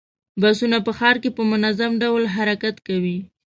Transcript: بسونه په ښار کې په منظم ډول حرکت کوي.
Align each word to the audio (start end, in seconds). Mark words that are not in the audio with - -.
بسونه 0.41 0.77
په 0.85 0.91
ښار 0.97 1.15
کې 1.23 1.29
په 1.37 1.41
منظم 1.51 1.91
ډول 2.03 2.23
حرکت 2.35 2.75
کوي. 2.87 3.17